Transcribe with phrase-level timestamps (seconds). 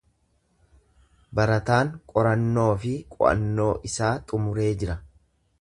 [1.41, 5.01] Barataan qorannoo fi qo'annoo isaa xumuree jira.